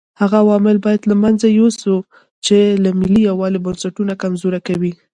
[0.21, 1.95] هغه عوامل باید له منځه یوسو
[2.45, 4.91] چې د ملي یووالي بنسټونه کمزوري کوي.